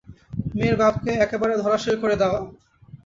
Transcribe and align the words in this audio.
মেয়ের 0.53 0.75
বাপকে 0.81 1.11
একেবারে 1.25 1.53
ধরাশায়ী 1.63 1.97
করে 2.01 2.15
দেওয়া। 2.21 2.39